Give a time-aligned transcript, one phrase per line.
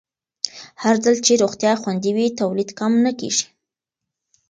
[0.83, 3.45] هرځل چې روغتیا خوندي وي، تولید کم نه کېږي.